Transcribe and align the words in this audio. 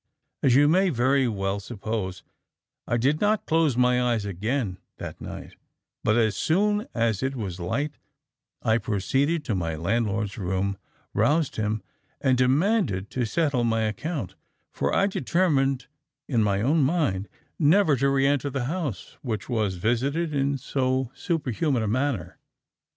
As 0.41 0.55
you 0.55 0.67
may 0.67 0.89
well 1.27 1.59
suppose, 1.59 2.23
I 2.87 2.97
did 2.97 3.21
not 3.21 3.45
close 3.45 3.77
my 3.77 4.01
eyes 4.01 4.25
again 4.25 4.79
that 4.97 5.21
night, 5.21 5.55
but 6.03 6.17
as 6.17 6.35
soon 6.35 6.87
as 6.95 7.21
it 7.21 7.35
was 7.35 7.59
light 7.59 7.99
I 8.63 8.79
proceeded 8.79 9.45
to 9.45 9.53
my 9.53 9.75
landlord's 9.75 10.39
room, 10.39 10.79
roused 11.13 11.57
him, 11.57 11.83
and 12.19 12.35
demanded 12.35 13.11
to 13.11 13.25
settle 13.25 13.63
my 13.63 13.81
account, 13.83 14.33
for 14.71 14.91
I 14.91 15.05
determined 15.05 15.85
in 16.27 16.41
my 16.41 16.63
own 16.63 16.81
mind 16.81 17.29
never 17.59 17.95
to 17.97 18.09
re 18.09 18.25
enter 18.25 18.49
the 18.49 18.65
house 18.65 19.19
which 19.21 19.49
was 19.49 19.75
visited 19.75 20.33
in 20.33 20.57
so 20.57 21.11
superhuman 21.13 21.83
a 21.83 21.87
manner. 21.87 22.39